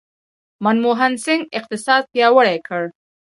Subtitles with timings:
[0.63, 2.83] منموهن سینګ اقتصاد پیاوړی کړ.